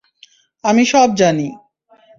[0.63, 1.47] আমি সব জানি।